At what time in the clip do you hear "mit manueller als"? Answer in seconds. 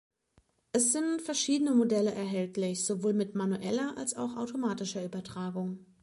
3.13-4.15